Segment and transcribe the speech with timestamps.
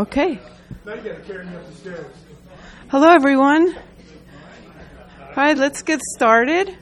[0.00, 0.38] Okay.
[0.86, 2.06] Now you gotta carry me up the stairs.
[2.88, 3.76] Hello, everyone.
[3.76, 6.74] All right, let's get started.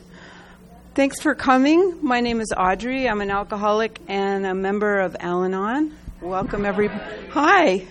[0.95, 1.99] Thanks for coming.
[2.01, 3.09] My name is Audrey.
[3.09, 5.97] I'm an alcoholic and a member of Al Anon.
[6.21, 6.87] Welcome, every.
[7.31, 7.85] Hi.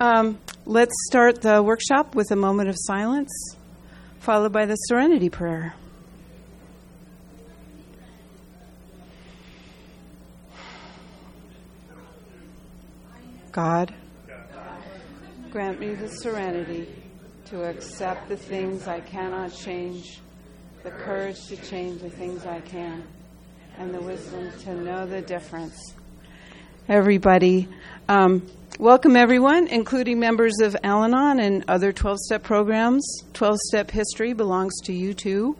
[0.00, 3.30] Um, let's start the workshop with a moment of silence,
[4.18, 5.72] followed by the Serenity Prayer.
[13.52, 13.94] God,
[15.52, 16.88] grant me the serenity
[17.44, 20.18] to accept the things I cannot change,
[20.82, 23.04] the courage to change the things I can,
[23.76, 25.76] and the wisdom to know the difference.
[26.88, 27.68] Everybody,
[28.08, 28.46] um,
[28.78, 33.04] welcome everyone, including members of Al Anon and other 12 step programs.
[33.34, 35.54] 12 step history belongs to you too.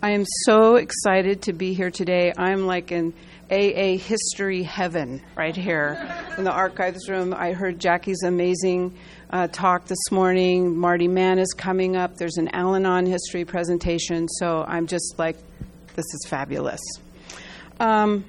[0.00, 2.32] I am so excited to be here today.
[2.38, 3.12] I'm like in
[3.50, 5.98] AA history heaven right here
[6.36, 7.32] in the archives room.
[7.32, 8.94] I heard Jackie's amazing
[9.30, 10.76] uh, talk this morning.
[10.76, 12.16] Marty Mann is coming up.
[12.16, 14.28] There's an Al Anon history presentation.
[14.28, 15.36] So I'm just like,
[15.96, 16.80] this is fabulous.
[17.80, 18.26] Um,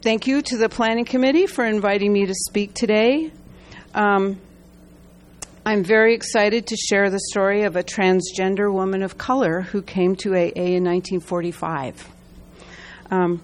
[0.00, 3.32] thank you to the Planning Committee for inviting me to speak today.
[3.94, 4.38] Um,
[5.64, 10.14] I'm very excited to share the story of a transgender woman of color who came
[10.16, 12.08] to AA in 1945.
[13.10, 13.42] Um,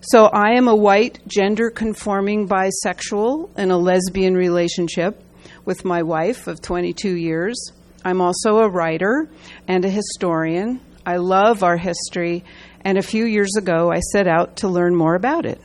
[0.00, 5.20] so, I am a white, gender conforming bisexual in a lesbian relationship
[5.64, 7.72] with my wife of 22 years.
[8.04, 9.28] I'm also a writer
[9.66, 10.80] and a historian.
[11.04, 12.44] I love our history,
[12.84, 15.60] and a few years ago I set out to learn more about it.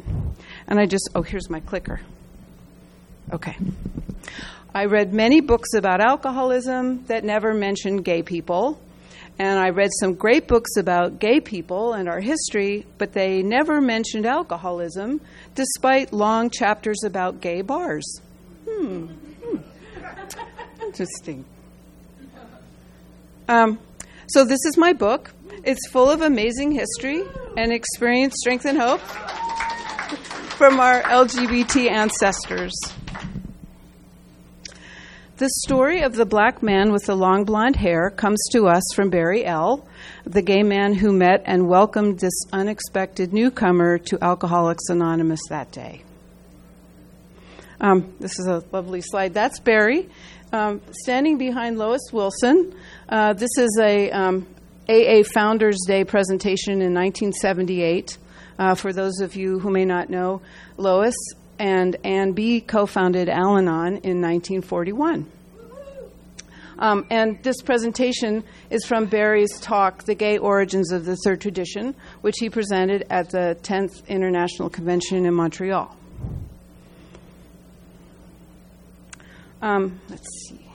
[0.67, 2.01] And I just, oh, here's my clicker.
[3.31, 3.55] Okay.
[4.73, 8.81] I read many books about alcoholism that never mentioned gay people.
[9.41, 13.81] And I read some great books about gay people and our history, but they never
[13.81, 15.19] mentioned alcoholism,
[15.55, 18.21] despite long chapters about gay bars.
[18.69, 19.05] Hmm.
[19.07, 19.57] hmm.
[20.83, 21.43] Interesting.
[23.49, 23.79] Um,
[24.27, 25.33] so, this is my book.
[25.63, 27.23] It's full of amazing history
[27.57, 29.01] and experience, strength, and hope
[30.59, 32.73] from our LGBT ancestors.
[35.41, 39.09] The story of the black man with the long blonde hair comes to us from
[39.09, 39.87] Barry L.,
[40.23, 46.03] the gay man who met and welcomed this unexpected newcomer to Alcoholics Anonymous that day.
[47.79, 49.33] Um, this is a lovely slide.
[49.33, 50.07] That's Barry.
[50.53, 52.75] Um, standing behind Lois Wilson.
[53.09, 54.45] Uh, this is a um,
[54.87, 58.15] AA Founders Day presentation in 1978.
[58.59, 60.43] Uh, for those of you who may not know,
[60.77, 61.15] Lois
[61.61, 62.59] and Ann B.
[62.59, 65.31] co founded Al Anon in 1941.
[66.79, 71.93] Um, and this presentation is from Barry's talk, The Gay Origins of the Third Tradition,
[72.21, 75.95] which he presented at the 10th International Convention in Montreal.
[79.61, 80.65] Um, let's see.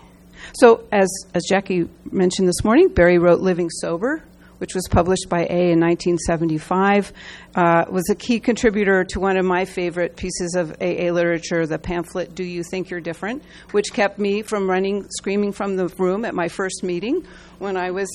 [0.53, 4.23] So, as, as Jackie mentioned this morning, Barry wrote Living Sober,
[4.59, 7.13] which was published by A in 1975,
[7.55, 11.79] uh, was a key contributor to one of my favorite pieces of AA literature, the
[11.79, 16.25] pamphlet "Do You Think You're Different," which kept me from running, screaming from the room
[16.25, 17.25] at my first meeting
[17.59, 18.09] when I was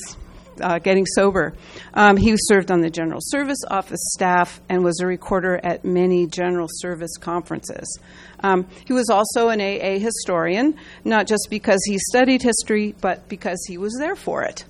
[0.60, 1.54] uh, getting sober.
[1.94, 6.28] Um, he served on the General Service Office staff and was a recorder at many
[6.28, 8.00] General Service conferences.
[8.42, 13.64] Um, he was also an AA historian, not just because he studied history, but because
[13.68, 14.66] he was there for it.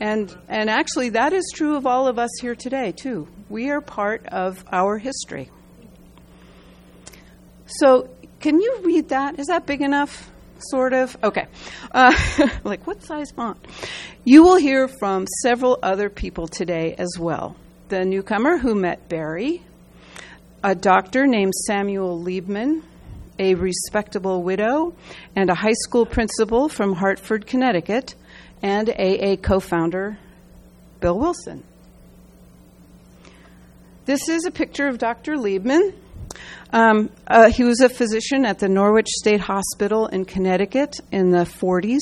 [0.00, 3.28] And, and actually, that is true of all of us here today, too.
[3.50, 5.50] We are part of our history.
[7.66, 8.08] So,
[8.40, 9.38] can you read that?
[9.38, 10.30] Is that big enough?
[10.58, 11.16] Sort of?
[11.22, 11.46] Okay.
[11.92, 12.16] Uh,
[12.64, 13.58] like, what size font?
[14.24, 17.56] You will hear from several other people today as well.
[17.88, 19.62] The newcomer who met Barry,
[20.64, 22.82] a doctor named Samuel Liebman,
[23.38, 24.94] a respectable widow,
[25.36, 28.14] and a high school principal from Hartford, Connecticut
[28.62, 30.18] and AA co founder
[31.00, 31.64] Bill Wilson.
[34.04, 35.36] This is a picture of Dr.
[35.36, 35.94] Liebman.
[36.72, 41.44] Um, uh, he was a physician at the Norwich State Hospital in Connecticut in the
[41.44, 42.00] 40s.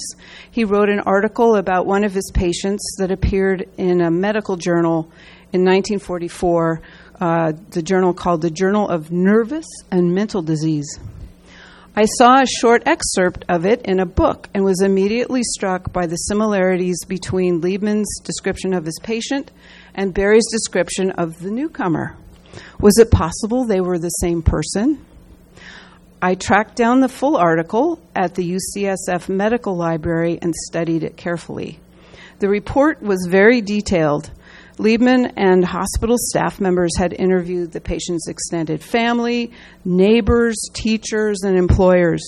[0.50, 5.10] He wrote an article about one of his patients that appeared in a medical journal
[5.52, 6.82] in 1944,
[7.20, 10.98] uh, the journal called the Journal of Nervous and Mental Disease.
[11.98, 16.06] I saw a short excerpt of it in a book and was immediately struck by
[16.06, 19.50] the similarities between Liebman's description of his patient
[19.96, 22.16] and Barry's description of the newcomer.
[22.80, 25.04] Was it possible they were the same person?
[26.22, 31.80] I tracked down the full article at the UCSF Medical Library and studied it carefully.
[32.38, 34.30] The report was very detailed,
[34.78, 39.50] Liebman and hospital staff members had interviewed the patient's extended family,
[39.84, 42.24] neighbors, teachers, and employers.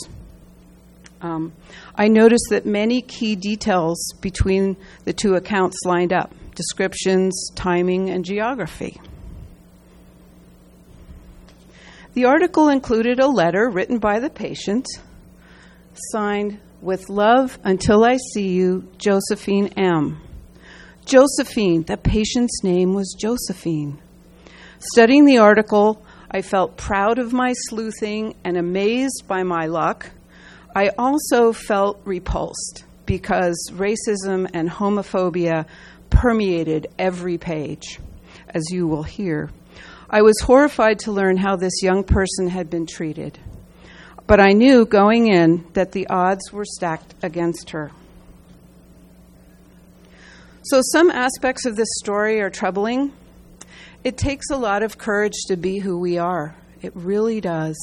[1.21, 1.53] Um,
[1.95, 8.25] I noticed that many key details between the two accounts lined up descriptions, timing, and
[8.25, 9.01] geography.
[12.15, 14.87] The article included a letter written by the patient,
[16.11, 20.21] signed with love until I see you, Josephine M.
[21.05, 24.01] Josephine, the patient's name was Josephine.
[24.93, 30.11] Studying the article, I felt proud of my sleuthing and amazed by my luck.
[30.75, 35.67] I also felt repulsed because racism and homophobia
[36.11, 37.99] permeated every page,
[38.49, 39.51] as you will hear.
[40.09, 43.39] I was horrified to learn how this young person had been treated.
[44.29, 47.91] But I knew going in that the odds were stacked against her.
[50.63, 53.15] So, some aspects of this story are troubling.
[54.05, 56.55] It takes a lot of courage to be who we are.
[56.83, 57.77] It really does.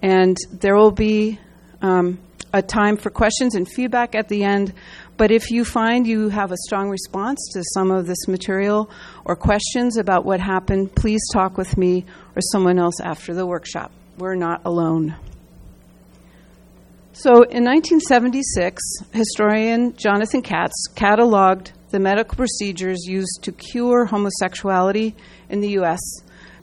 [0.00, 1.40] And there will be
[1.82, 2.20] um,
[2.52, 4.74] a time for questions and feedback at the end.
[5.16, 8.88] But if you find you have a strong response to some of this material
[9.24, 12.04] or questions about what happened, please talk with me
[12.36, 13.90] or someone else after the workshop.
[14.18, 15.16] We're not alone.
[17.12, 18.80] So in 1976,
[19.12, 25.14] historian Jonathan Katz cataloged the medical procedures used to cure homosexuality
[25.48, 26.00] in the U.S.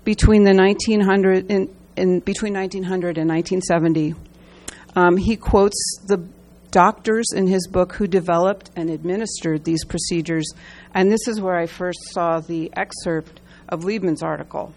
[0.04, 4.16] between the 1900 in, in between 1900 and 1970.
[4.96, 6.26] Um, he quotes the
[6.72, 10.46] doctors in his book who developed and administered these procedures.
[10.94, 13.40] And this is where I first saw the excerpt
[13.70, 14.74] of Liebman's article.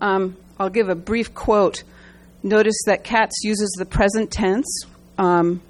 [0.00, 1.82] Um, I'll give a brief quote.
[2.42, 4.84] Notice that Katz uses the present tense
[5.18, 5.60] um,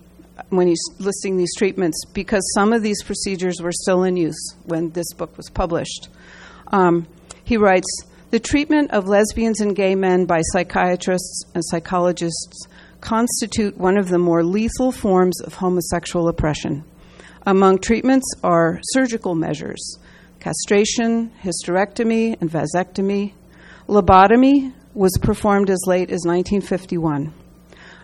[0.50, 4.90] when he's listing these treatments because some of these procedures were still in use when
[4.90, 6.08] this book was published.
[6.68, 7.06] Um,
[7.44, 7.88] he writes
[8.30, 12.66] The treatment of lesbians and gay men by psychiatrists and psychologists
[13.00, 16.84] constitute one of the more lethal forms of homosexual oppression.
[17.46, 19.98] Among treatments are surgical measures
[20.40, 23.32] castration, hysterectomy, and vasectomy.
[23.88, 27.32] Lobotomy was performed as late as 1951.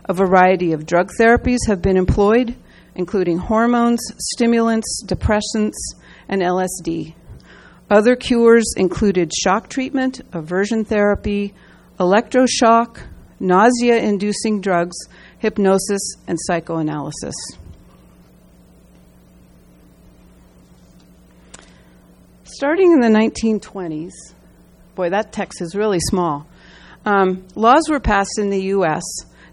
[0.06, 2.56] A variety of drug therapies have been employed,
[2.94, 5.76] including hormones, stimulants, depressants,
[6.28, 7.14] and LSD.
[7.90, 11.54] Other cures included shock treatment, aversion therapy,
[12.00, 13.00] electroshock,
[13.38, 14.96] nausea inducing drugs,
[15.38, 17.34] hypnosis, and psychoanalysis.
[22.44, 24.12] Starting in the 1920s,
[24.94, 26.46] boy, that text is really small,
[27.04, 29.02] um, laws were passed in the U.S.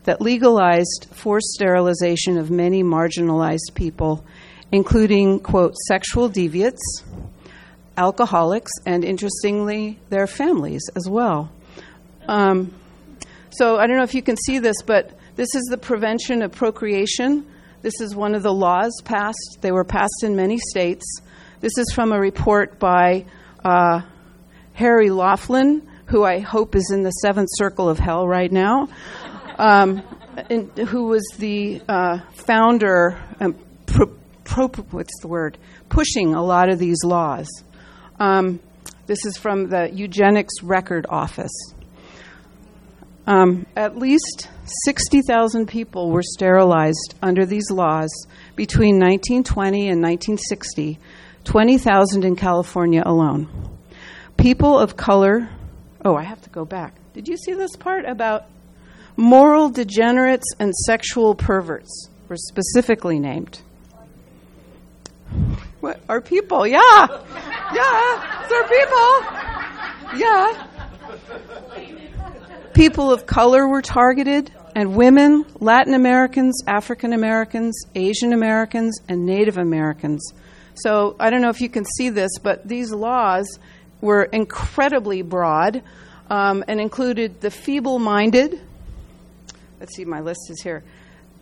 [0.10, 4.26] that legalized forced sterilization of many marginalized people,
[4.72, 6.80] including, quote, sexual deviants,
[7.96, 11.52] alcoholics, and interestingly, their families as well.
[12.28, 12.74] Um,
[13.52, 16.54] so I don't know if you can see this, but this is the Prevention of
[16.54, 17.46] Procreation.
[17.84, 19.60] This is one of the laws passed.
[19.62, 21.06] They were passed in many states.
[21.60, 23.26] This is from a report by
[23.64, 24.02] uh,
[24.74, 28.90] Harry Laughlin, who I hope is in the seventh circle of hell right now,
[29.60, 30.02] um,
[30.50, 34.08] in, who was the uh, founder, um, pro,
[34.46, 35.58] pro, what's the word,
[35.90, 37.48] pushing a lot of these laws.
[38.20, 38.62] Um,
[39.06, 41.52] this is from the Eugenics Record Office.
[43.28, 44.48] Um, at least
[44.86, 48.10] 60,000 people were sterilized under these laws
[48.56, 50.98] between 1920 and 1960,
[51.44, 53.48] 20,000 in California alone.
[54.38, 55.50] People of color,
[56.06, 56.96] oh, I have to go back.
[57.14, 58.46] Did you see this part about
[59.20, 63.62] moral degenerates and sexual perverts were specifically named?
[65.82, 66.66] What are people?
[66.66, 67.08] Yeah.
[67.72, 70.20] Yeah, it's our people.
[70.20, 70.66] Yeah
[72.80, 79.58] people of color were targeted, and women, Latin Americans, African Americans, Asian Americans, and Native
[79.58, 80.32] Americans.
[80.76, 83.60] So I don't know if you can see this, but these laws
[84.00, 85.84] were incredibly broad
[86.30, 88.62] um, and included the feeble minded.
[89.80, 90.84] Let's see, my list is here.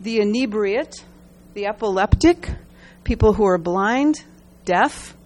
[0.00, 1.04] The inebriate,
[1.54, 2.48] the epileptic,
[3.02, 4.22] people who are blind,
[4.64, 5.16] deaf,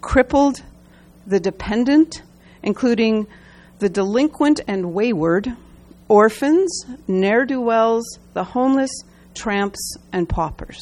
[0.00, 0.62] crippled,
[1.26, 2.22] the dependent,
[2.62, 3.26] including
[3.78, 5.54] the delinquent and wayward,
[6.08, 8.90] orphans, ne'er do wells, the homeless,
[9.34, 10.80] tramps, and paupers.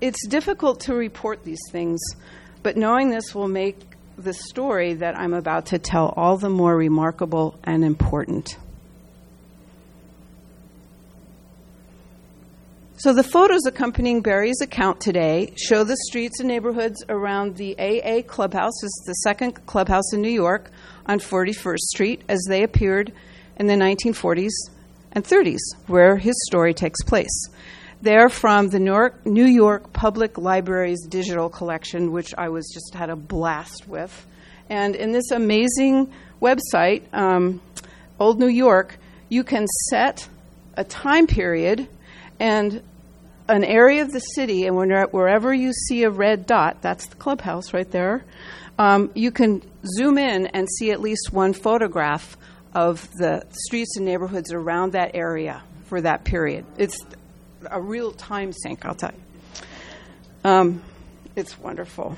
[0.00, 2.00] It's difficult to report these things,
[2.62, 3.78] but knowing this will make
[4.18, 8.56] the story that I'm about to tell all the more remarkable and important.
[12.98, 18.22] So the photos accompanying Barry's account today show the streets and neighborhoods around the AA
[18.22, 20.70] Clubhouse, is the second clubhouse in New York
[21.04, 23.12] on 41st Street, as they appeared
[23.56, 24.70] in the 1940s
[25.12, 27.50] and 30s, where his story takes place.
[28.00, 32.94] They're from the New York, New York Public Library's digital collection, which I was just
[32.94, 34.26] had a blast with.
[34.70, 36.10] And in this amazing
[36.40, 37.60] website, um,
[38.18, 38.96] Old New York,
[39.28, 40.26] you can set
[40.78, 41.88] a time period
[42.38, 42.82] and
[43.48, 47.72] an area of the city, and wherever you see a red dot, that's the clubhouse
[47.72, 48.24] right there,
[48.78, 49.62] um, you can
[49.96, 52.36] zoom in and see at least one photograph
[52.74, 56.66] of the streets and neighborhoods around that area for that period.
[56.76, 56.98] It's
[57.70, 60.50] a real time sink, I'll tell you.
[60.50, 60.82] Um,
[61.34, 62.16] it's wonderful.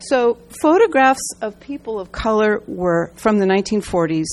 [0.00, 4.26] So, photographs of people of color were from the 1940s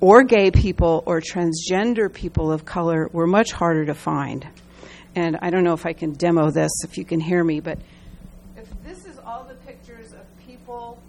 [0.00, 4.46] or gay people or transgender people of color were much harder to find.
[5.16, 7.78] And I don't know if I can demo this, if you can hear me, but
[8.56, 11.02] if this is all the pictures of people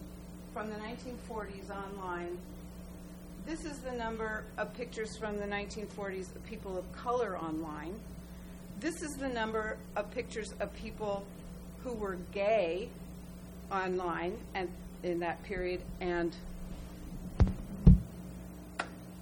[0.53, 2.37] from the 1940s online,
[3.45, 7.99] this is the number of pictures from the 1940s of people of color online.
[8.79, 11.25] This is the number of pictures of people
[11.83, 12.89] who were gay
[13.71, 14.69] online and
[15.03, 16.35] in that period and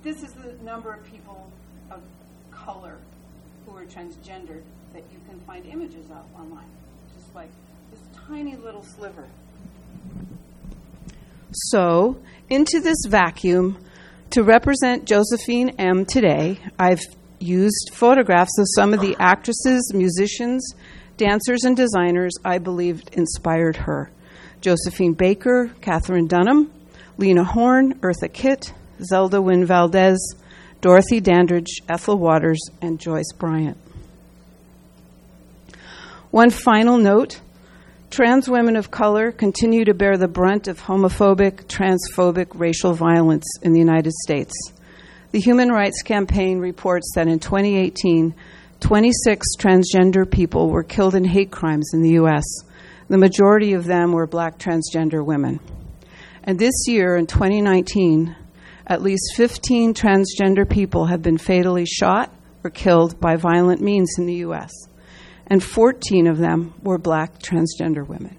[0.04, 1.50] this is the number of people
[1.92, 2.02] of
[2.52, 2.98] color
[3.66, 4.62] who are transgender
[4.94, 6.70] that you can find images of online.
[7.16, 7.50] Just like
[7.92, 9.26] this tiny little sliver.
[11.52, 12.18] So,
[12.50, 13.78] into this vacuum,
[14.32, 16.06] to represent Josephine M.
[16.06, 17.02] today, I've
[17.40, 20.74] used photographs of some of the actresses, musicians,
[21.16, 24.12] dancers, and designers I believed inspired her
[24.62, 26.72] Josephine Baker, Katherine Dunham,
[27.18, 28.74] Lena Horne, Eartha Kitt,
[29.04, 30.36] Zelda Wynn Valdes,
[30.82, 33.78] Dorothy Dandridge, Ethel Waters, and Joyce Bryant.
[36.32, 37.40] One final note
[38.10, 43.74] trans women of color continue to bear the brunt of homophobic, transphobic racial violence in
[43.74, 44.54] the United States.
[45.32, 48.34] The Human Rights Campaign reports that in 2018,
[48.80, 52.46] 26 transgender people were killed in hate crimes in the U.S.
[53.10, 55.60] The majority of them were black transgender women.
[56.44, 58.36] And this year, in 2019,
[58.88, 64.26] at least 15 transgender people have been fatally shot or killed by violent means in
[64.26, 64.72] the U.S.,
[65.46, 68.36] and 14 of them were black transgender women.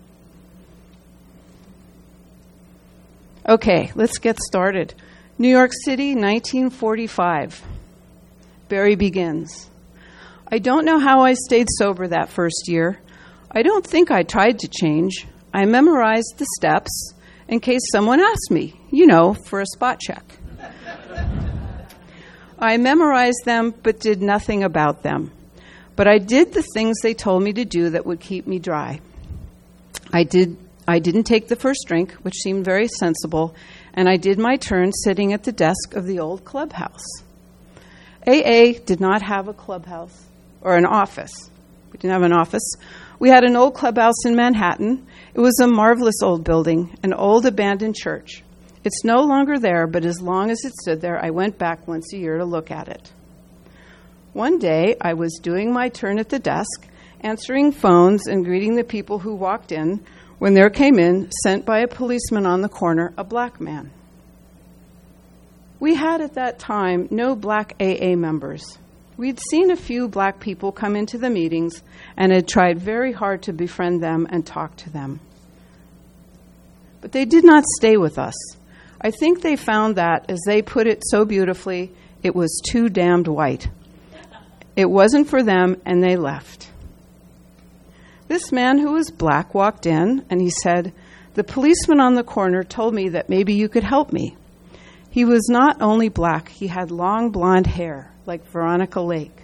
[3.49, 4.95] Okay, let's get started.
[5.39, 7.63] New York City, 1945.
[8.69, 9.71] Barry begins.
[10.51, 13.01] I don't know how I stayed sober that first year.
[13.51, 15.27] I don't think I tried to change.
[15.55, 17.15] I memorized the steps
[17.49, 20.38] in case someone asked me, you know, for a spot check.
[22.59, 25.31] I memorized them but did nothing about them.
[25.97, 29.01] But I did the things they told me to do that would keep me dry.
[30.13, 33.55] I did I didn't take the first drink, which seemed very sensible,
[33.93, 37.05] and I did my turn sitting at the desk of the old clubhouse.
[38.27, 40.25] AA did not have a clubhouse
[40.63, 41.51] or an office.
[41.93, 42.75] We didn't have an office.
[43.19, 45.07] We had an old clubhouse in Manhattan.
[45.35, 48.43] It was a marvelous old building, an old abandoned church.
[48.89, 52.11] It's no longer there, but as long as it stood there, I went back once
[52.15, 53.13] a year to look at it.
[54.33, 56.89] One day, I was doing my turn at the desk,
[57.21, 60.03] answering phones and greeting the people who walked in,
[60.39, 63.91] when there came in, sent by a policeman on the corner, a black man.
[65.79, 68.79] We had at that time no black AA members.
[69.19, 71.83] We'd seen a few black people come into the meetings
[72.17, 75.21] and had tried very hard to befriend them and talk to them.
[77.03, 78.58] But they did not stay with us.
[79.01, 83.29] I think they found that, as they put it so beautifully, it was too damned
[83.29, 83.69] white.
[84.75, 86.71] It wasn't for them, and they left.
[88.27, 90.93] This man who was black walked in, and he said,
[91.35, 94.37] The policeman on the corner told me that maybe you could help me.
[95.11, 99.43] He was not only black, he had long blonde hair, like Veronica Lake.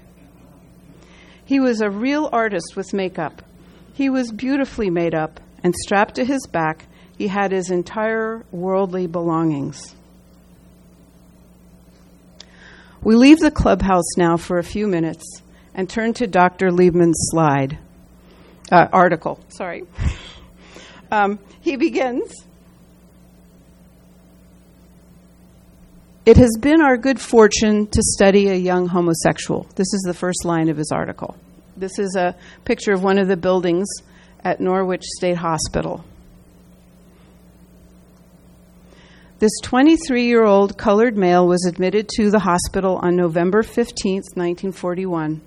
[1.44, 3.42] He was a real artist with makeup.
[3.92, 9.06] He was beautifully made up, and strapped to his back, he had his entire worldly
[9.06, 9.94] belongings.
[13.02, 15.42] We leave the clubhouse now for a few minutes
[15.74, 16.70] and turn to Dr.
[16.70, 17.78] Liebman's slide
[18.72, 19.40] uh, article.
[19.48, 19.84] Sorry.
[21.12, 22.44] Um, he begins.
[26.26, 29.68] It has been our good fortune to study a young homosexual.
[29.76, 31.36] This is the first line of his article.
[31.76, 33.86] This is a picture of one of the buildings
[34.42, 36.04] at Norwich State Hospital.
[39.40, 45.40] This 23 year old colored male was admitted to the hospital on November 15, 1941.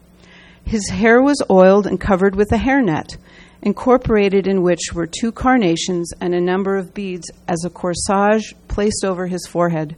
[0.66, 3.16] His hair was oiled and covered with a hairnet,
[3.62, 9.06] incorporated in which were two carnations and a number of beads as a corsage placed
[9.06, 9.96] over his forehead.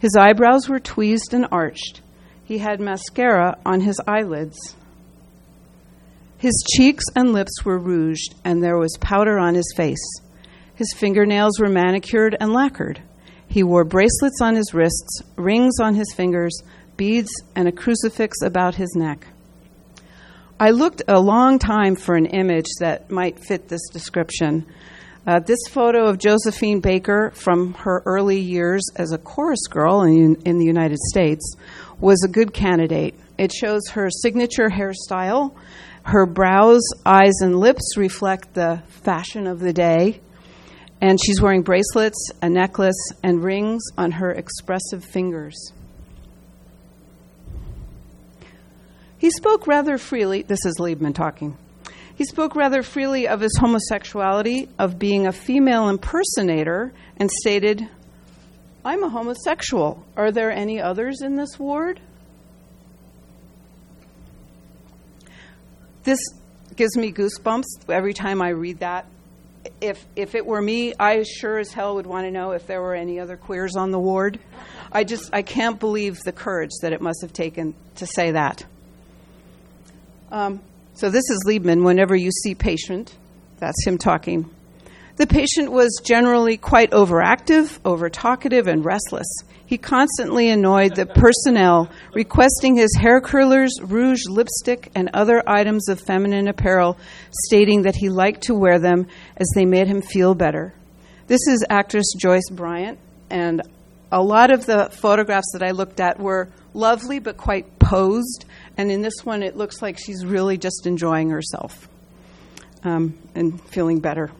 [0.00, 2.00] His eyebrows were tweezed and arched.
[2.42, 4.74] He had mascara on his eyelids.
[6.36, 10.04] His cheeks and lips were rouged, and there was powder on his face.
[10.74, 13.02] His fingernails were manicured and lacquered.
[13.50, 16.62] He wore bracelets on his wrists, rings on his fingers,
[16.96, 19.26] beads, and a crucifix about his neck.
[20.60, 24.66] I looked a long time for an image that might fit this description.
[25.26, 30.36] Uh, this photo of Josephine Baker from her early years as a chorus girl in,
[30.44, 31.56] in the United States
[31.98, 33.18] was a good candidate.
[33.36, 35.56] It shows her signature hairstyle.
[36.04, 40.20] Her brows, eyes, and lips reflect the fashion of the day.
[41.00, 45.72] And she's wearing bracelets, a necklace, and rings on her expressive fingers.
[49.16, 51.56] He spoke rather freely, this is Liebman talking.
[52.16, 57.88] He spoke rather freely of his homosexuality, of being a female impersonator, and stated,
[58.84, 60.04] I'm a homosexual.
[60.16, 62.00] Are there any others in this ward?
[66.04, 66.18] This
[66.76, 69.06] gives me goosebumps every time I read that.
[69.80, 72.82] If, if it were me, I sure as hell would want to know if there
[72.82, 74.38] were any other queers on the ward.
[74.92, 78.64] I just I can't believe the courage that it must have taken to say that.
[80.30, 80.60] Um,
[80.94, 81.84] so this is Liebman.
[81.84, 83.14] Whenever you see patient,
[83.58, 84.50] that's him talking.
[85.16, 89.26] The patient was generally quite overactive, over talkative, and restless.
[89.66, 96.00] He constantly annoyed the personnel, requesting his hair curlers, rouge, lipstick, and other items of
[96.00, 96.98] feminine apparel,
[97.30, 99.06] stating that he liked to wear them
[99.36, 100.74] as they made him feel better.
[101.26, 102.98] This is actress Joyce Bryant,
[103.30, 103.62] and
[104.12, 108.44] a lot of the photographs that I looked at were lovely but quite posed,
[108.76, 111.88] and in this one it looks like she's really just enjoying herself
[112.84, 114.30] um, and feeling better.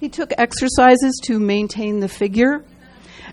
[0.00, 2.62] He took exercises to maintain the figure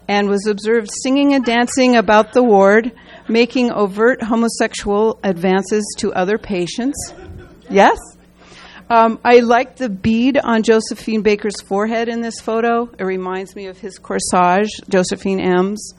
[0.08, 2.92] and was observed singing and dancing about the ward,
[3.27, 7.13] making overt homosexual advances to other patients.
[7.69, 7.97] Yes?
[8.89, 12.89] Um, I like the bead on Josephine Baker's forehead in this photo.
[13.00, 15.93] It reminds me of his corsage, Josephine M's.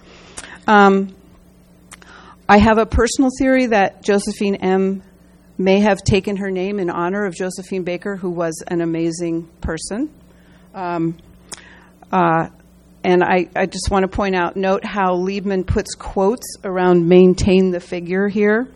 [0.66, 1.14] Um,
[2.48, 5.02] I have a personal theory that Josephine M
[5.56, 10.12] may have taken her name in honor of Josephine Baker, who was an amazing person.
[10.74, 11.16] Um,
[12.12, 12.48] uh,
[13.04, 17.70] and I, I just want to point out, note how Liebman puts quotes around maintain
[17.70, 18.66] the figure here.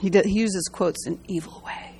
[0.00, 1.94] He, do, he uses quotes in evil way.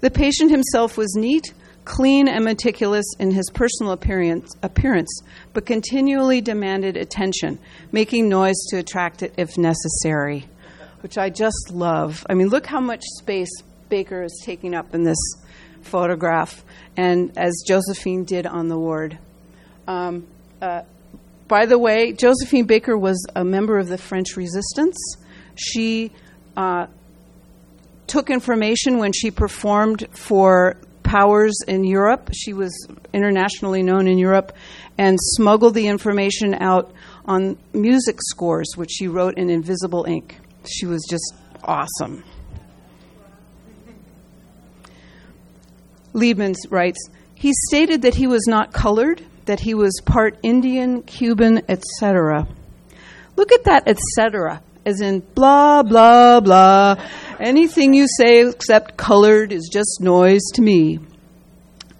[0.00, 1.54] The patient himself was neat,
[1.86, 5.22] clean, and meticulous in his personal appearance, appearance,
[5.54, 7.58] but continually demanded attention,
[7.92, 10.44] making noise to attract it if necessary,
[11.00, 12.26] which I just love.
[12.28, 15.18] I mean, look how much space Baker is taking up in this
[15.86, 16.64] photograph,
[16.96, 19.18] and as Josephine did on the ward.
[19.86, 20.26] Um,
[20.60, 20.82] uh,
[21.48, 24.96] by the way, Josephine Baker was a member of the French Resistance.
[25.54, 26.10] She
[26.56, 26.86] uh,
[28.06, 32.30] took information when she performed for powers in Europe.
[32.34, 32.72] She was
[33.12, 34.52] internationally known in Europe
[34.98, 36.92] and smuggled the information out
[37.26, 40.38] on music scores, which she wrote in invisible ink.
[40.68, 42.24] She was just awesome.
[46.16, 46.98] Liebman writes,
[47.34, 52.48] he stated that he was not colored, that he was part Indian, Cuban, etc.
[53.36, 56.96] Look at that, etc., as in blah, blah, blah.
[57.38, 61.00] Anything you say except colored is just noise to me.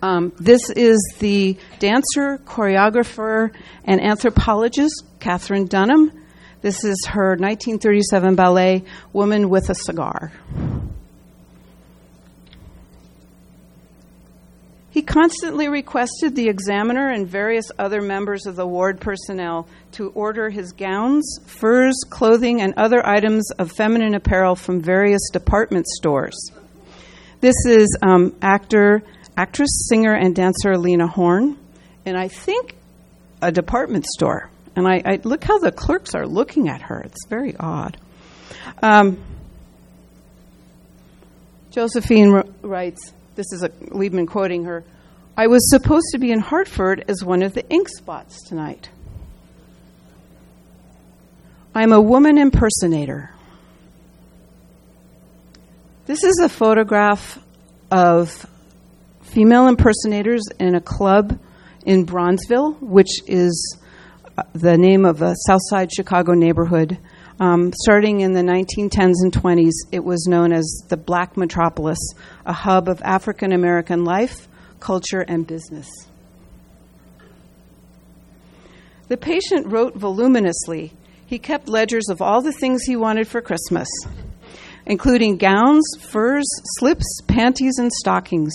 [0.01, 3.51] Um, this is the dancer, choreographer,
[3.85, 6.13] and anthropologist, Katherine Dunham.
[6.63, 10.33] This is her 1937 ballet, Woman with a Cigar.
[14.97, 20.49] He constantly requested the examiner and various other members of the ward personnel to order
[20.49, 26.51] his gowns, furs, clothing, and other items of feminine apparel from various department stores.
[27.43, 29.03] This is um, actor,
[29.37, 31.59] actress, singer, and dancer Lena Horne,
[32.07, 32.75] and I think
[33.43, 34.49] a department store.
[34.77, 37.03] And I, I look how the clerks are looking at her.
[37.03, 37.99] It's very odd.
[38.83, 39.23] Um,
[41.71, 44.83] Josephine writes, this is a Liebman quoting her.
[45.37, 48.89] I was supposed to be in Hartford as one of the ink spots tonight.
[51.75, 53.31] I'm a woman impersonator.
[56.07, 57.39] This is a photograph
[57.91, 58.47] of
[59.21, 61.39] female impersonators in a club
[61.85, 63.79] in Bronzeville, which is
[64.39, 66.97] uh, the name of a South Side Chicago neighborhood.
[67.39, 71.99] Um, starting in the 1910s and 20s, it was known as the Black Metropolis,
[72.47, 74.49] a hub of African American life,
[74.81, 75.87] culture, and business.
[79.09, 80.95] The patient wrote voluminously.
[81.27, 83.89] He kept ledgers of all the things he wanted for Christmas,
[84.87, 86.47] including gowns, furs,
[86.79, 88.55] slips, panties, and stockings.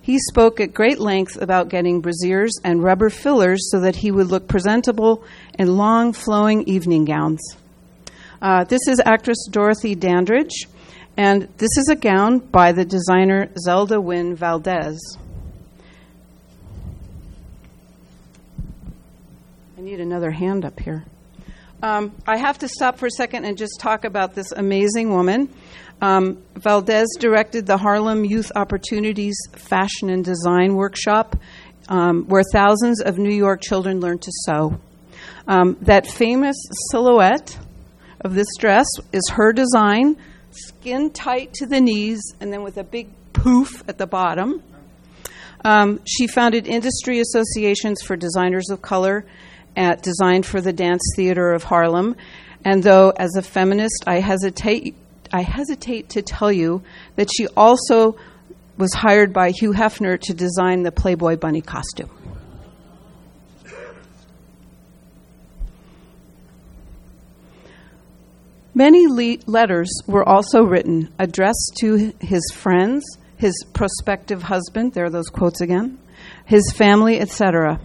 [0.00, 4.28] He spoke at great length about getting brassieres and rubber fillers so that he would
[4.28, 5.22] look presentable
[5.58, 7.56] in long, flowing evening gowns.
[8.42, 10.66] Uh, this is actress Dorothy Dandridge,
[11.16, 14.98] and this is a gown by the designer Zelda Wynn Valdes.
[19.78, 21.04] I need another hand up here.
[21.84, 25.48] Um, I have to stop for a second and just talk about this amazing woman.
[26.00, 31.36] Um, Valdes directed the Harlem Youth Opportunities Fashion and Design Workshop,
[31.88, 34.80] um, where thousands of New York children learned to sew.
[35.46, 36.56] Um, that famous
[36.90, 37.56] silhouette
[38.24, 40.16] of this dress is her design,
[40.50, 44.62] skin tight to the knees, and then with a big poof at the bottom.
[45.64, 49.24] Um, she founded industry associations for designers of color
[49.76, 52.16] at Design for the Dance Theater of Harlem.
[52.64, 54.96] And though, as a feminist, I hesitate
[55.34, 56.82] I hesitate to tell you
[57.16, 58.18] that she also
[58.76, 62.10] was hired by Hugh Hefner to design the Playboy bunny costume.
[68.74, 73.04] Many le- letters were also written addressed to his friends,
[73.36, 75.98] his prospective husband, there are those quotes again,
[76.46, 77.80] his family, etc.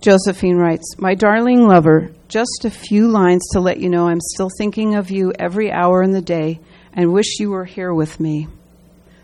[0.00, 4.50] Josephine writes, My darling lover, just a few lines to let you know I'm still
[4.58, 6.60] thinking of you every hour in the day
[6.92, 8.48] and wish you were here with me.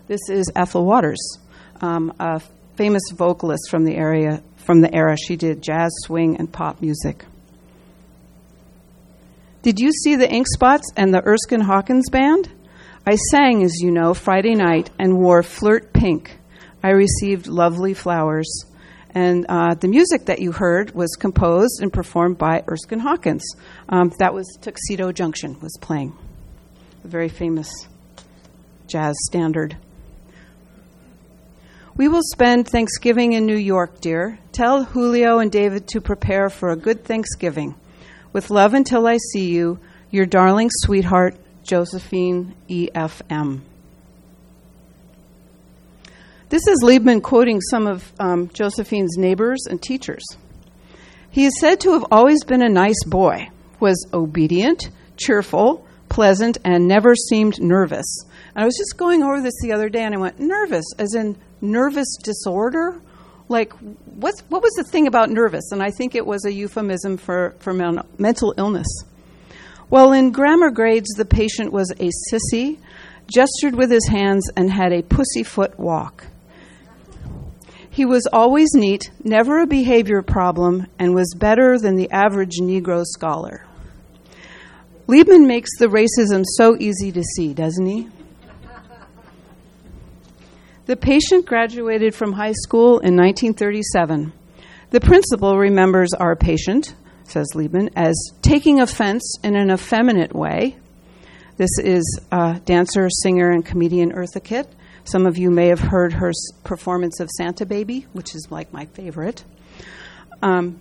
[0.06, 1.38] This is Ethel Waters,
[1.80, 2.40] um, a
[2.76, 5.16] famous vocalist from the area from the era.
[5.16, 7.24] She did jazz, swing, and pop music.
[9.62, 12.50] Did you see the Ink Spots and the Erskine Hawkins band?
[13.06, 16.36] I sang, as you know, Friday night and wore flirt pink.
[16.82, 18.64] I received lovely flowers.
[19.10, 23.44] And uh, the music that you heard was composed and performed by Erskine Hawkins.
[23.88, 26.16] Um, that was Tuxedo Junction was playing,
[27.04, 27.70] a very famous
[28.88, 29.76] jazz standard.
[31.96, 34.40] We will spend Thanksgiving in New York, dear.
[34.50, 37.76] Tell Julio and David to prepare for a good Thanksgiving.
[38.32, 39.78] With love until I see you,
[40.10, 43.62] your darling sweetheart, Josephine E.F.M.
[46.48, 50.24] This is Liebman quoting some of um, Josephine's neighbors and teachers.
[51.30, 53.48] He is said to have always been a nice boy,
[53.80, 58.24] was obedient, cheerful, pleasant, and never seemed nervous.
[58.54, 61.14] And I was just going over this the other day and I went, nervous, as
[61.14, 63.00] in nervous disorder?
[63.52, 65.70] Like, what's, what was the thing about nervous?
[65.70, 68.88] And I think it was a euphemism for, for men- mental illness.
[69.90, 72.78] Well, in grammar grades, the patient was a sissy,
[73.26, 76.26] gestured with his hands, and had a pussyfoot walk.
[77.90, 83.04] He was always neat, never a behavior problem, and was better than the average Negro
[83.04, 83.66] scholar.
[85.06, 88.08] Liebman makes the racism so easy to see, doesn't he?
[90.92, 94.30] The patient graduated from high school in 1937.
[94.90, 100.76] The principal remembers our patient, says Liebman, as taking offense in an effeminate way.
[101.56, 104.68] This is uh, dancer, singer, and comedian Eartha Kitt.
[105.04, 106.30] Some of you may have heard her
[106.62, 109.42] performance of Santa Baby, which is like my favorite.
[110.42, 110.78] Um,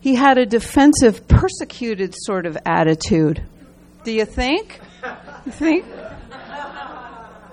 [0.00, 3.44] he had a defensive, persecuted sort of attitude.
[4.02, 4.80] Do you think?
[5.46, 5.84] You think?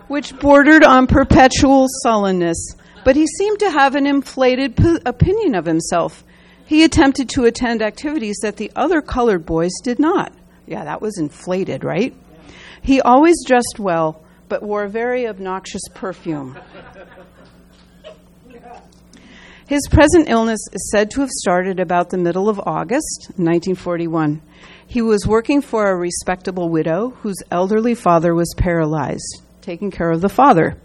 [0.08, 2.76] Which bordered on perpetual sullenness.
[3.04, 6.24] But he seemed to have an inflated opinion of himself.
[6.66, 10.34] He attempted to attend activities that the other colored boys did not.
[10.66, 12.16] Yeah, that was inflated, right?
[12.82, 16.58] He always dressed well, but wore a very obnoxious perfume.
[19.68, 24.42] His present illness is said to have started about the middle of August 1941.
[24.86, 30.22] He was working for a respectable widow whose elderly father was paralyzed, taking care of
[30.22, 30.78] the father.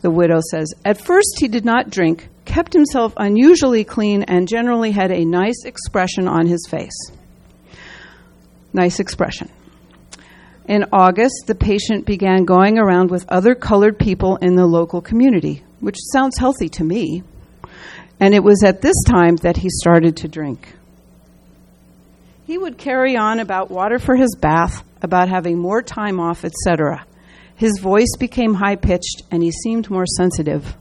[0.00, 4.90] The widow says, At first he did not drink, kept himself unusually clean, and generally
[4.90, 7.12] had a nice expression on his face.
[8.72, 9.50] Nice expression.
[10.66, 15.62] In August, the patient began going around with other colored people in the local community,
[15.80, 17.22] which sounds healthy to me.
[18.18, 20.74] And it was at this time that he started to drink.
[22.46, 27.04] He would carry on about water for his bath, about having more time off, etc.
[27.62, 30.76] His voice became high pitched and he seemed more sensitive.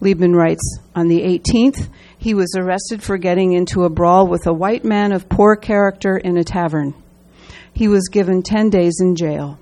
[0.00, 1.88] Liebman writes On the 18th,
[2.18, 6.16] he was arrested for getting into a brawl with a white man of poor character
[6.16, 6.94] in a tavern.
[7.72, 9.56] He was given 10 days in jail.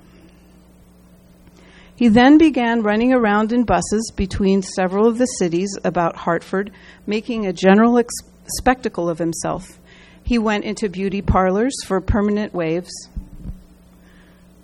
[1.95, 6.73] He then began running around in buses between several of the cities about Hartford,
[7.07, 8.15] making a general ex-
[8.57, 9.79] spectacle of himself.
[10.23, 12.91] He went into beauty parlors for permanent waves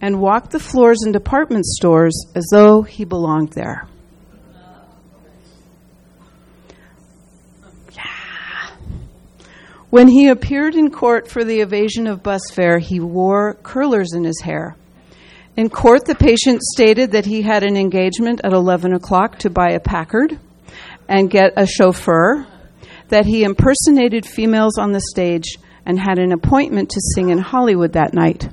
[0.02, 3.88] and walked the floors in department stores as though he belonged there.
[9.90, 14.24] When he appeared in court for the evasion of bus fare, he wore curlers in
[14.24, 14.74] his hair.
[15.54, 19.72] In court, the patient stated that he had an engagement at 11 o'clock to buy
[19.72, 20.38] a Packard
[21.08, 22.46] and get a chauffeur,
[23.08, 27.92] that he impersonated females on the stage, and had an appointment to sing in Hollywood
[27.92, 28.48] that night.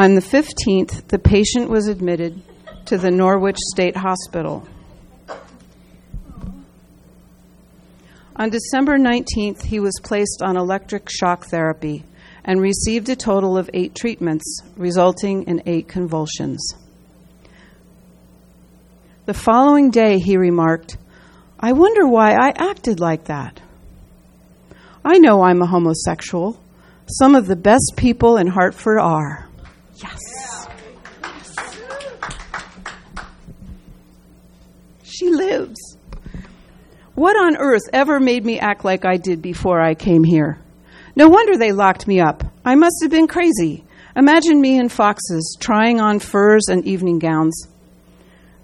[0.00, 2.40] On the 15th, the patient was admitted
[2.84, 4.64] to the Norwich State Hospital.
[8.36, 12.04] On December 19th, he was placed on electric shock therapy
[12.44, 16.74] and received a total of eight treatments, resulting in eight convulsions.
[19.26, 20.96] The following day, he remarked,
[21.58, 23.60] I wonder why I acted like that.
[25.04, 26.56] I know I'm a homosexual.
[27.08, 29.47] Some of the best people in Hartford are.
[30.02, 30.68] Yes.
[35.02, 35.96] She lives.
[37.14, 40.58] What on earth ever made me act like I did before I came here?
[41.16, 42.44] No wonder they locked me up.
[42.64, 43.84] I must have been crazy.
[44.14, 47.66] Imagine me in Fox's trying on furs and evening gowns.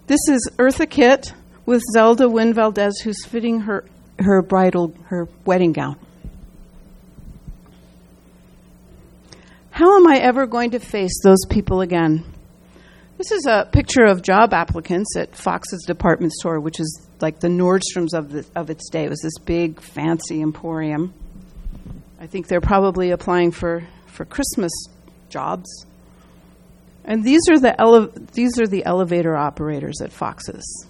[0.07, 1.33] This is Eartha Kitt
[1.66, 3.85] with Zelda Wynn Valdes, who's fitting her,
[4.20, 5.97] her bridal, her wedding gown.
[9.74, 12.24] How am I ever going to face those people again?
[13.18, 17.48] This is a picture of job applicants at Fox's department store, which is like the
[17.48, 19.02] Nordstrom's of, the, of its day.
[19.02, 21.12] It was this big, fancy emporium.
[22.20, 24.70] I think they're probably applying for, for Christmas
[25.28, 25.87] jobs.
[27.04, 30.87] And these are the ele- these are the elevator operators at Fox's.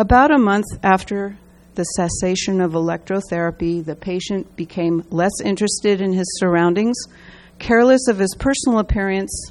[0.00, 1.36] About a month after
[1.74, 6.96] the cessation of electrotherapy, the patient became less interested in his surroundings,
[7.58, 9.50] careless of his personal appearance,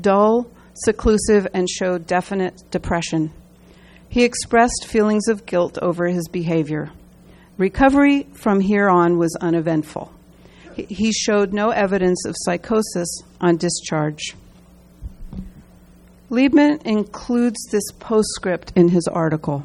[0.00, 3.30] dull, seclusive, and showed definite depression.
[4.08, 6.90] He expressed feelings of guilt over his behavior.
[7.56, 10.12] Recovery from here on was uneventful.
[10.74, 14.34] He showed no evidence of psychosis on discharge.
[16.30, 19.64] Liebman includes this postscript in his article.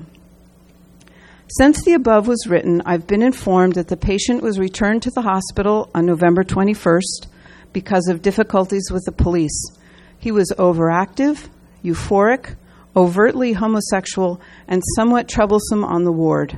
[1.58, 5.24] Since the above was written, I've been informed that the patient was returned to the
[5.24, 7.28] hospital on November 21st
[7.74, 9.72] because of difficulties with the police.
[10.18, 11.50] He was overactive,
[11.84, 12.56] euphoric,
[12.96, 16.58] overtly homosexual, and somewhat troublesome on the ward.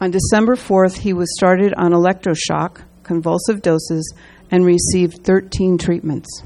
[0.00, 4.12] On December 4th, he was started on electroshock, convulsive doses,
[4.50, 6.42] and received 13 treatments.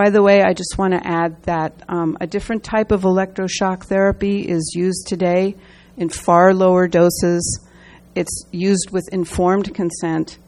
[0.00, 3.84] By the way, I just want to add that um, a different type of electroshock
[3.84, 5.56] therapy is used today
[5.98, 7.68] in far lower doses.
[8.14, 10.38] It's used with informed consent.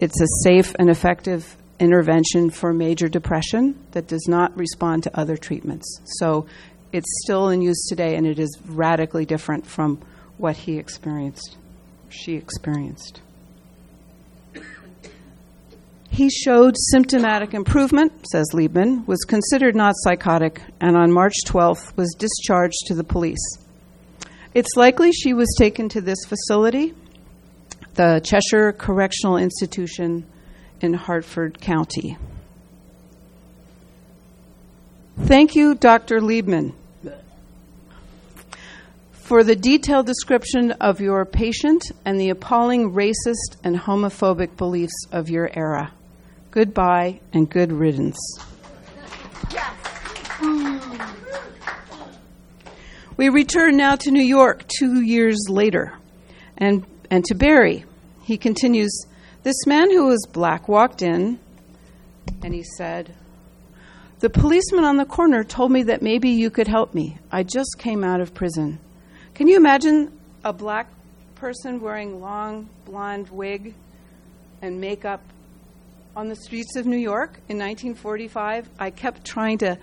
[0.00, 5.36] It's a safe and effective intervention for major depression that does not respond to other
[5.36, 6.00] treatments.
[6.18, 6.46] So
[6.90, 10.00] it's still in use today, and it is radically different from
[10.38, 11.58] what he experienced,
[12.08, 13.20] she experienced.
[16.12, 22.14] He showed symptomatic improvement, says Liebman, was considered not psychotic, and on March 12th was
[22.18, 23.40] discharged to the police.
[24.52, 26.92] It's likely she was taken to this facility,
[27.94, 30.26] the Cheshire Correctional Institution
[30.82, 32.18] in Hartford County.
[35.18, 36.20] Thank you, Dr.
[36.20, 36.74] Liebman,
[39.12, 45.30] for the detailed description of your patient and the appalling racist and homophobic beliefs of
[45.30, 45.90] your era.
[46.52, 48.18] Goodbye and good riddance.
[49.50, 49.72] Yes.
[53.16, 55.94] We return now to New York two years later
[56.58, 57.86] and, and to Barry.
[58.24, 59.06] He continues
[59.44, 61.40] This man who was black walked in
[62.42, 63.14] and he said,
[64.18, 67.16] The policeman on the corner told me that maybe you could help me.
[67.30, 68.78] I just came out of prison.
[69.34, 70.12] Can you imagine
[70.44, 70.88] a black
[71.34, 73.74] person wearing long blonde wig
[74.60, 75.22] and makeup
[76.14, 79.78] on the streets of New York in 1945, I kept trying to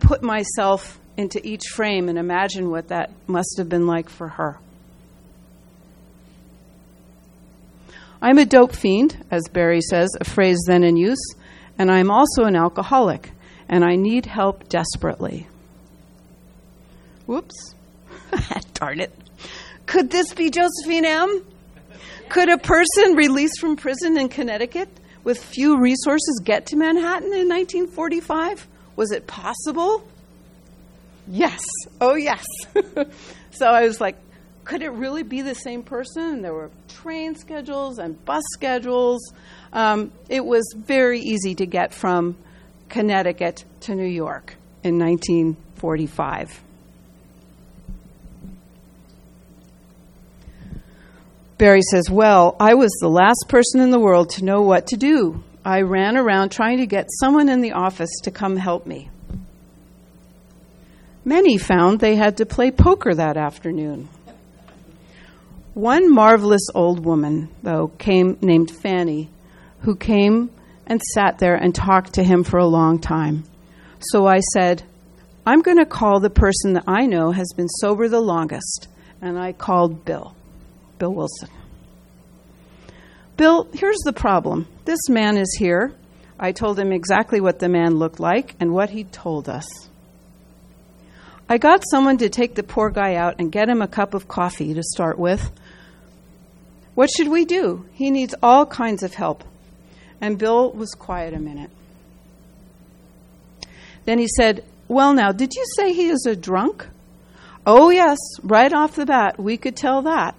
[0.00, 4.58] put myself into each frame and imagine what that must have been like for her.
[8.22, 11.34] I'm a dope fiend, as Barry says, a phrase then in use,
[11.78, 13.30] and I'm also an alcoholic,
[13.68, 15.46] and I need help desperately.
[17.26, 17.74] Whoops.
[18.74, 19.12] Darn it.
[19.84, 21.44] Could this be Josephine M?
[22.30, 24.88] Could a person released from prison in Connecticut
[25.24, 28.66] with few resources get to Manhattan in 1945?
[28.96, 30.06] Was it possible?
[31.26, 31.62] Yes.
[32.00, 32.46] Oh, yes.
[33.50, 34.16] so I was like,
[34.64, 36.22] could it really be the same person?
[36.22, 39.32] And there were train schedules and bus schedules.
[39.72, 42.36] Um, it was very easy to get from
[42.88, 46.63] Connecticut to New York in 1945.
[51.56, 54.96] Barry says, Well, I was the last person in the world to know what to
[54.96, 55.42] do.
[55.64, 59.10] I ran around trying to get someone in the office to come help me.
[61.24, 64.08] Many found they had to play poker that afternoon.
[65.72, 69.30] One marvelous old woman, though, came named Fanny,
[69.80, 70.50] who came
[70.86, 73.44] and sat there and talked to him for a long time.
[73.98, 74.82] So I said,
[75.46, 78.88] I'm going to call the person that I know has been sober the longest.
[79.22, 80.36] And I called Bill,
[81.04, 81.50] Bill Wilson.
[83.36, 84.66] Bill, here's the problem.
[84.86, 85.92] This man is here.
[86.40, 89.66] I told him exactly what the man looked like and what he told us.
[91.46, 94.28] I got someone to take the poor guy out and get him a cup of
[94.28, 95.50] coffee to start with.
[96.94, 97.84] What should we do?
[97.92, 99.44] He needs all kinds of help.
[100.22, 101.70] And Bill was quiet a minute.
[104.06, 106.86] Then he said, Well, now, did you say he is a drunk?
[107.66, 110.34] Oh, yes, right off the bat, we could tell that.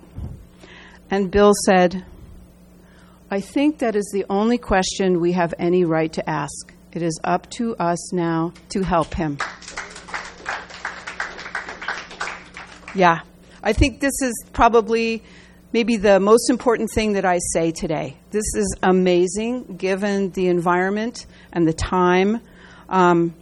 [1.15, 2.03] And Bill said,
[3.31, 6.73] I think that is the only question we have any right to ask.
[6.91, 9.37] It is up to us now to help him.
[12.93, 13.21] Yeah,
[13.63, 15.23] I think this is probably
[15.71, 18.17] maybe the most important thing that I say today.
[18.31, 22.41] This is amazing given the environment and the time.
[22.89, 23.33] Um,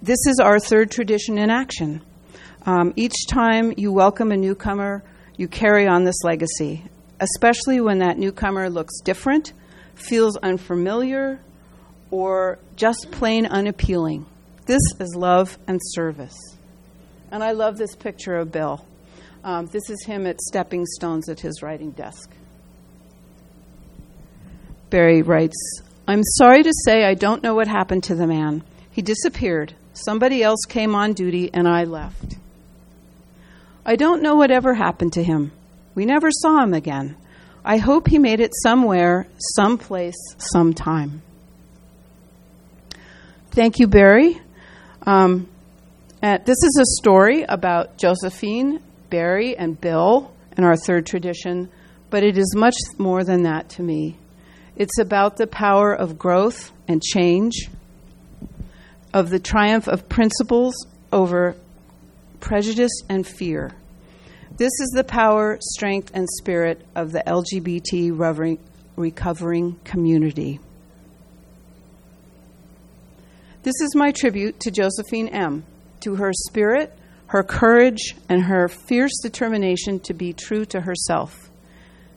[0.00, 2.00] this is our third tradition in action.
[2.64, 5.04] Um, each time you welcome a newcomer,
[5.36, 6.84] you carry on this legacy,
[7.24, 9.52] especially when that newcomer looks different,
[9.94, 11.40] feels unfamiliar,
[12.10, 14.26] or just plain unappealing.
[14.66, 16.36] This is love and service.
[17.30, 18.84] And I love this picture of Bill.
[19.42, 22.30] Um, this is him at Stepping Stones at his writing desk.
[24.90, 25.56] Barry writes
[26.06, 28.62] I'm sorry to say I don't know what happened to the man.
[28.90, 29.74] He disappeared.
[29.94, 32.36] Somebody else came on duty and I left.
[33.86, 35.52] I don't know whatever happened to him.
[35.94, 37.16] We never saw him again.
[37.64, 41.22] I hope he made it somewhere, someplace, sometime.
[43.50, 44.40] Thank you, Barry.
[45.06, 45.48] Um,
[46.20, 51.70] this is a story about Josephine, Barry, and Bill in our third tradition,
[52.10, 54.16] but it is much more than that to me.
[54.76, 57.70] It's about the power of growth and change,
[59.12, 60.74] of the triumph of principles
[61.12, 61.54] over
[62.40, 63.70] prejudice and fear.
[64.56, 68.16] This is the power, strength, and spirit of the LGBT
[68.96, 70.60] recovering community.
[73.64, 75.64] This is my tribute to Josephine M
[76.00, 81.50] to her spirit, her courage, and her fierce determination to be true to herself.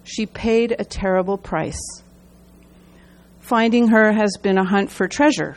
[0.04, 1.82] She paid a terrible price.
[3.40, 5.56] Finding her has been a hunt for treasure,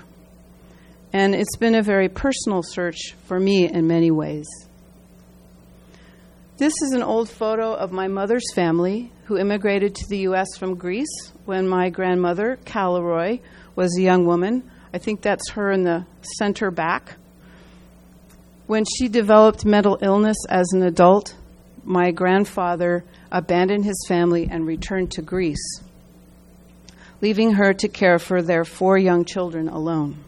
[1.13, 4.47] and it's been a very personal search for me in many ways.
[6.61, 10.47] This is an old photo of my mother's family who immigrated to the U.S.
[10.59, 13.39] from Greece when my grandmother, Caleroy,
[13.75, 14.71] was a young woman.
[14.93, 16.05] I think that's her in the
[16.39, 17.15] center back.
[18.67, 21.35] When she developed mental illness as an adult,
[21.83, 25.81] my grandfather abandoned his family and returned to Greece,
[27.23, 30.23] leaving her to care for their four young children alone.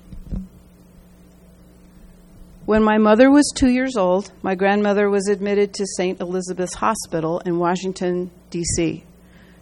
[2.64, 6.20] When my mother was two years old, my grandmother was admitted to St.
[6.20, 9.02] Elizabeth's Hospital in Washington, D.C.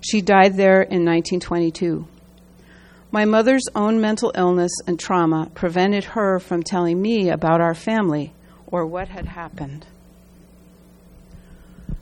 [0.03, 2.07] She died there in 1922.
[3.11, 8.35] My mother's own mental illness and trauma prevented her from telling me about our family
[8.67, 9.87] or what had happened.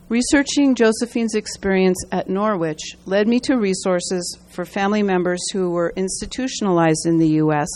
[0.09, 7.07] Researching Josephine's experience at Norwich led me to resources for family members who were institutionalized
[7.07, 7.69] in the U.S.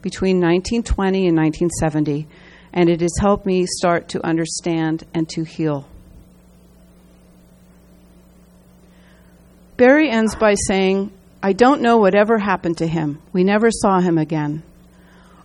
[0.00, 2.26] between 1920 and 1970,
[2.72, 5.86] and it has helped me start to understand and to heal.
[9.76, 11.10] Barry ends by saying,
[11.42, 13.22] I don't know whatever happened to him.
[13.32, 14.62] We never saw him again.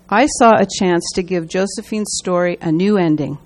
[0.09, 3.37] I saw a chance to give Josephine's story a new ending.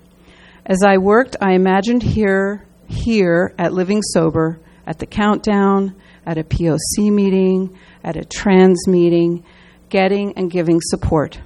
[0.66, 5.94] As I worked, I imagined here, here at Living Sober, at the countdown,
[6.26, 9.44] at a POC meeting, at a trans meeting,
[9.88, 11.38] getting and giving support.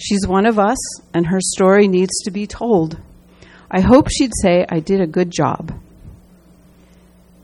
[0.00, 0.78] She's one of us,
[1.12, 2.98] and her story needs to be told.
[3.70, 5.78] I hope she'd say I did a good job.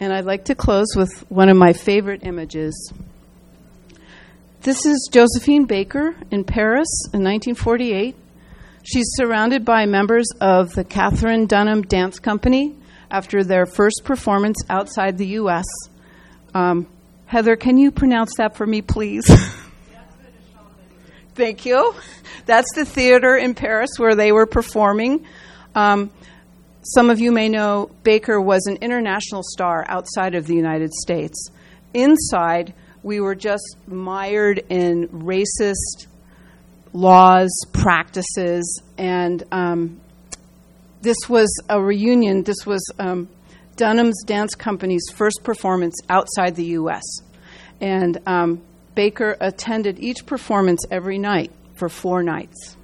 [0.01, 2.93] And I'd like to close with one of my favorite images.
[4.63, 8.17] This is Josephine Baker in Paris in 1948.
[8.85, 12.75] She's surrounded by members of the Katherine Dunham Dance Company
[13.11, 15.67] after their first performance outside the U.S.
[16.55, 16.87] Um,
[17.27, 19.31] Heather, can you pronounce that for me, please?
[21.37, 21.95] Thank you.
[22.47, 25.27] That's the theater in Paris where they were performing.
[25.75, 26.11] Um,
[26.83, 31.51] some of you may know Baker was an international star outside of the United States.
[31.93, 32.73] Inside,
[33.03, 36.07] we were just mired in racist
[36.95, 40.01] laws, practices, and um,
[41.03, 42.45] this was a reunion.
[42.45, 43.29] This was um,
[43.77, 47.05] Dunham's Dance Company's first performance outside the U.S.
[47.83, 48.63] And um,
[48.97, 52.77] Baker attended each performance every night for four nights.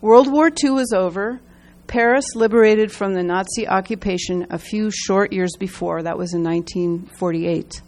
[0.00, 1.38] World War II was over.
[1.86, 6.02] Paris liberated from the Nazi occupation a few short years before.
[6.02, 7.82] That was in 1948.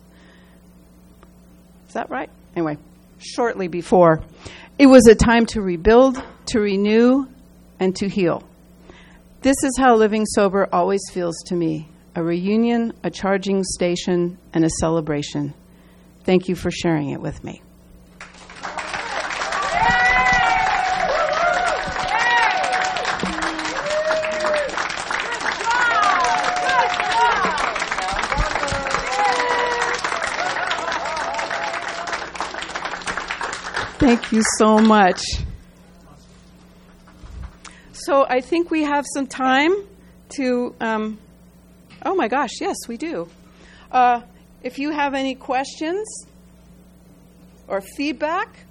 [1.89, 2.29] Is that right?
[2.55, 2.77] Anyway,
[3.19, 4.23] shortly before.
[4.79, 7.25] It was a time to rebuild, to renew,
[7.81, 8.43] and to heal.
[9.41, 14.65] This is how living sober always feels to me a reunion, a charging station, and
[14.65, 15.55] a celebration.
[16.27, 17.63] Thank you for sharing it with me.
[34.01, 35.23] Thank you so much.
[37.93, 39.73] So I think we have some time
[40.31, 40.75] to.
[40.81, 41.19] Um,
[42.05, 43.29] oh my gosh, yes, we do.
[43.93, 44.23] Uh,
[44.63, 46.07] if you have any questions
[47.69, 48.65] or feedback,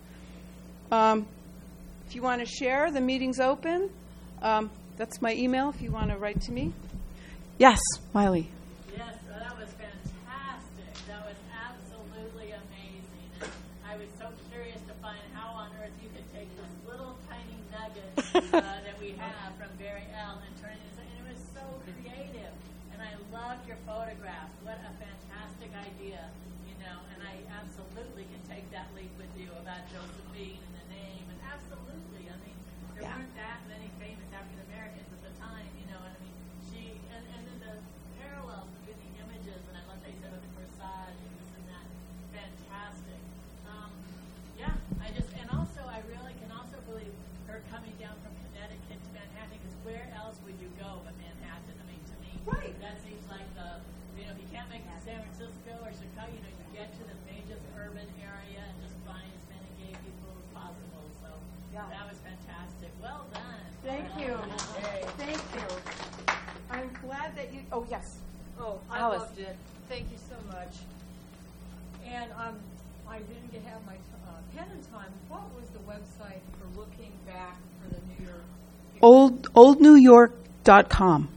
[0.91, 1.25] um,
[2.07, 3.89] if you want to share, the meeting's open.
[4.41, 6.73] Um, that's my email if you want to write to me.
[7.57, 7.79] Yes,
[8.13, 8.49] Wiley.
[8.95, 10.91] Yes, well, that was fantastic.
[11.07, 13.51] That was absolutely amazing.
[13.87, 17.57] I was so curious to find how on earth you could take this little tiny
[17.71, 18.11] nugget
[18.53, 21.63] uh, that we have from Barry L and turn it into, and it was so
[21.83, 22.53] creative.
[22.93, 24.55] And I loved your photographs.
[24.63, 26.23] What a fantastic idea,
[26.67, 26.97] you know.
[27.15, 31.23] And I absolutely can take that leap with you about Josephine and the name.
[31.31, 32.55] And absolutely, I mean,
[32.95, 33.15] there Yeah.
[33.15, 35.99] weren't that many famous African Americans at the time, you know.
[36.03, 36.35] And I mean,
[36.71, 37.75] she and, and then the
[38.23, 41.51] parallels between the images, and I love that you said about the corsage and this
[41.59, 41.87] and that.
[42.31, 43.19] Fantastic.
[43.67, 43.91] Um,
[44.55, 44.71] yeah,
[45.03, 47.11] I just and also I really can also believe
[47.51, 51.75] her coming down from Connecticut to Manhattan because where else would you go but Manhattan?
[51.75, 52.71] I mean, to me, Right.
[52.79, 53.83] that seems like the
[54.15, 56.65] you know if you can't make it to San Francisco or Chicago, you know, you
[56.71, 61.03] get to the major urban area and just find as many gay people as possible.
[61.21, 61.29] So
[61.74, 61.74] Yeah.
[61.89, 62.89] That was fantastic.
[63.01, 63.43] Well done.
[63.83, 64.35] Thank you.
[65.17, 65.75] Thank you.
[66.71, 67.61] I'm glad that you.
[67.71, 68.17] Oh, yes.
[68.59, 69.21] Oh, I Alice.
[69.21, 69.55] loved it.
[69.89, 70.73] Thank you so much.
[72.07, 72.55] And um,
[73.07, 75.11] I didn't get have my uh, pen in time.
[75.29, 78.43] What was the website for looking back for the New York?
[79.01, 81.29] Old oldnewyork.com.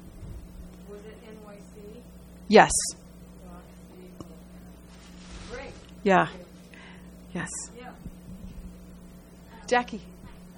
[0.90, 2.00] Was it NYC?
[2.48, 2.70] Yes.
[5.50, 5.72] Great.
[6.04, 6.28] Yeah.
[7.34, 7.48] Yes.
[7.76, 7.90] Yeah.
[9.66, 10.00] Jackie.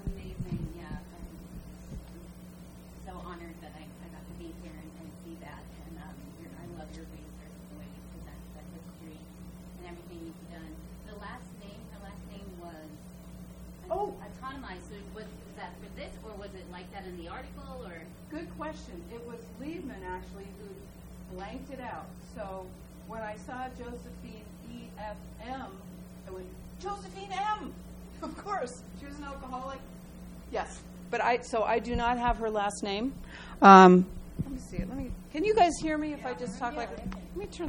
[0.07, 0.85] Amazing, yeah.
[0.87, 1.35] I'm
[3.05, 5.59] so honored that I, I got to be here and, and see that.
[5.87, 10.19] And um, your, I love your research, the way you present the history and everything
[10.31, 10.71] you've done.
[11.11, 12.87] The last name, the last name was
[13.91, 14.15] Oh.
[14.23, 14.87] autonomized.
[14.87, 17.99] So was, was that for this, or was it like that in the article, or?
[18.31, 19.01] Good question.
[19.11, 22.05] It was Liebman actually who blanked it out.
[22.35, 22.67] So
[23.07, 25.15] when I saw Josephine E F
[25.47, 25.65] M,
[26.27, 26.45] I went
[26.79, 27.73] Josephine M.
[28.21, 29.79] Of course, she was an alcoholic.
[30.51, 33.13] Yes, but I so I do not have her last name.
[33.63, 34.05] Um,
[34.43, 34.87] let me see it.
[34.87, 35.09] Let me.
[35.33, 36.95] Can you guys hear me if I just talk like?
[36.95, 37.67] Let me turn.